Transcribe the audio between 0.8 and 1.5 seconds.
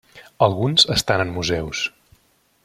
estan en